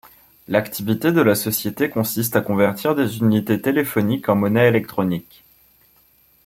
[0.47, 5.43] L’activité de la société consiste à convertir des unités téléphoniques en monnaie électronique.